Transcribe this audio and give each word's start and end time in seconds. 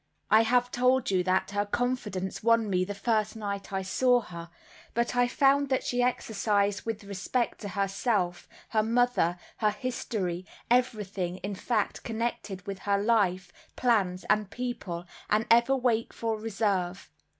I 0.31 0.41
have 0.41 0.71
told 0.71 1.11
you 1.11 1.21
that 1.25 1.51
her 1.51 1.63
confidence 1.63 2.41
won 2.41 2.71
me 2.71 2.83
the 2.83 2.95
first 2.95 3.35
night 3.35 3.71
I 3.71 3.83
saw 3.83 4.21
her; 4.21 4.49
but 4.95 5.15
I 5.15 5.27
found 5.27 5.69
that 5.69 5.83
she 5.83 6.01
exercised 6.01 6.87
with 6.87 7.03
respect 7.03 7.59
to 7.61 7.67
herself, 7.69 8.49
her 8.69 8.81
mother, 8.81 9.37
her 9.57 9.69
history, 9.69 10.43
everything 10.71 11.37
in 11.43 11.53
fact 11.53 12.01
connected 12.01 12.65
with 12.65 12.79
her 12.79 12.97
life, 12.97 13.53
plans, 13.75 14.25
and 14.27 14.49
people, 14.49 15.05
an 15.29 15.45
ever 15.51 15.75
wakeful 15.75 16.35
reserve. 16.35 17.11